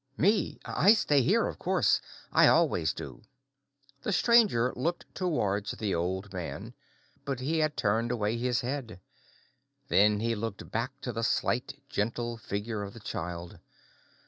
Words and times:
"Me! 0.17 0.59
I 0.65 0.95
stay 0.95 1.21
here, 1.21 1.45
of 1.45 1.59
course. 1.59 2.01
I 2.31 2.47
always 2.47 2.91
do." 2.91 3.21
The 4.01 4.11
stranger 4.11 4.73
looked 4.75 5.05
towards 5.13 5.73
the 5.73 5.93
old 5.93 6.33
man, 6.33 6.73
but 7.23 7.39
he 7.39 7.59
had 7.59 7.77
turned 7.77 8.09
away 8.11 8.35
his 8.37 8.61
head. 8.61 8.99
Then 9.89 10.19
he 10.19 10.33
looked 10.33 10.71
back 10.71 10.99
to 11.01 11.13
the 11.13 11.21
slight, 11.23 11.83
gentle 11.87 12.35
figure 12.37 12.81
of 12.81 12.93
the 12.95 12.99
child. 12.99 13.59